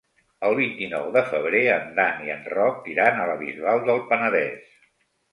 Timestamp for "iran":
2.93-3.19